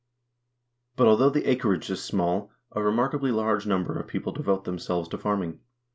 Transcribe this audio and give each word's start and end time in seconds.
But 0.95 1.05
although 1.07 1.29
the 1.29 1.47
acreage 1.47 1.91
is 1.91 2.03
small, 2.03 2.49
a 2.71 2.81
remarkably 2.81 3.29
large 3.31 3.67
number 3.67 3.99
of 3.99 4.07
peo 4.07 4.21
ple 4.21 4.31
devote 4.31 4.63
themselves 4.63 5.07
to 5.09 5.17
farming. 5.19 5.59